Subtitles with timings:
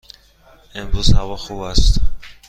[0.75, 1.99] امروز هوا خوب است.